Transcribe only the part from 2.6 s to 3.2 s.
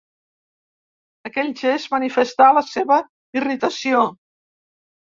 la seva